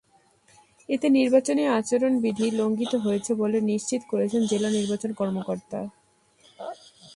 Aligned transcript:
এতে 0.89 1.07
নির্বাচনী 1.09 1.63
আচরণবিধি 1.77 2.45
লঙ্ঘিত 2.51 2.93
হয়েছে 2.95 3.31
বলে 3.33 3.57
নিশ্চিত 3.71 4.01
করেছেন 4.11 4.41
জেলা 4.51 4.69
নির্বাচন 4.69 5.11
কর্মকর্তা। 5.13 5.79